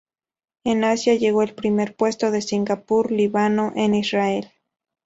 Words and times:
En 0.63 0.83
Asia 0.83 1.13
llegó 1.13 1.41
al 1.41 1.53
primer 1.53 1.95
puesto 1.95 2.31
de 2.31 2.41
Singapur, 2.41 3.11
Líbano 3.11 3.71
e 3.75 3.85
Israel. 3.95 4.51